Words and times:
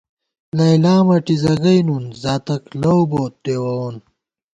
لیلی 0.57 0.95
مٹیزہ 1.07 1.53
گئ 1.63 1.79
نُون، 1.85 2.05
زاتک 2.21 2.63
لؤ 2.81 2.99
بوت 3.11 3.33
ڈېوَوون 3.43 3.95